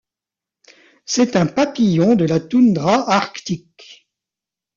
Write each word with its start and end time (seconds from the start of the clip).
C'est 1.05 1.35
un 1.35 1.45
papillon 1.45 2.15
de 2.15 2.25
la 2.25 2.39
toundra 2.39 3.07
arctique. 3.07 4.07